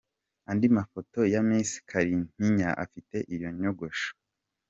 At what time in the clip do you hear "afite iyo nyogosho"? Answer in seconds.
2.85-4.09